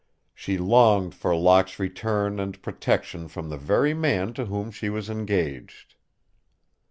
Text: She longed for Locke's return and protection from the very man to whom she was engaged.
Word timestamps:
She 0.33 0.57
longed 0.57 1.13
for 1.13 1.35
Locke's 1.35 1.77
return 1.77 2.39
and 2.39 2.59
protection 2.63 3.27
from 3.27 3.49
the 3.49 3.57
very 3.57 3.93
man 3.93 4.33
to 4.33 4.45
whom 4.45 4.71
she 4.71 4.89
was 4.89 5.11
engaged. 5.11 5.93